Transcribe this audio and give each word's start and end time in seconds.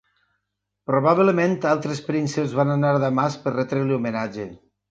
Probablement 0.91 1.53
altres 1.73 2.01
prínceps 2.09 2.57
van 2.63 2.75
anar 2.79 2.95
a 2.97 3.05
Damasc 3.07 3.47
per 3.47 3.57
retre-li 3.61 3.97
homenatge. 4.03 4.51